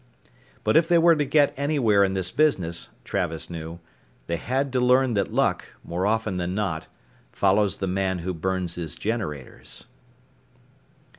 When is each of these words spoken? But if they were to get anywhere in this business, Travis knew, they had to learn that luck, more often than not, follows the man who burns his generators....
But 0.63 0.75
if 0.75 0.87
they 0.87 0.97
were 0.97 1.15
to 1.15 1.25
get 1.25 1.53
anywhere 1.55 2.03
in 2.03 2.15
this 2.15 2.31
business, 2.31 2.89
Travis 3.03 3.51
knew, 3.51 3.77
they 4.25 4.37
had 4.37 4.73
to 4.73 4.79
learn 4.79 5.13
that 5.13 5.31
luck, 5.31 5.73
more 5.83 6.07
often 6.07 6.37
than 6.37 6.55
not, 6.55 6.87
follows 7.31 7.77
the 7.77 7.85
man 7.85 8.17
who 8.25 8.33
burns 8.33 8.73
his 8.73 8.95
generators.... 8.95 9.85